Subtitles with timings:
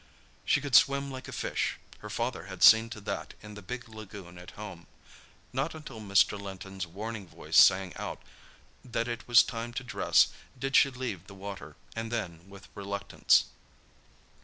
[0.45, 4.39] She could swim like a fish—her father had seen to that in the big lagoon
[4.39, 4.87] at home.
[5.53, 6.41] Not until Mr.
[6.41, 8.19] Linton's warning voice sang out
[8.83, 13.45] that it was time to dress did she leave the water, and then with reluctance.